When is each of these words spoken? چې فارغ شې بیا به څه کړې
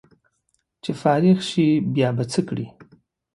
چې 0.83 0.91
فارغ 1.01 1.37
شې 1.49 1.67
بیا 1.93 2.09
به 2.17 2.23
څه 2.31 2.41
کړې 2.47 2.67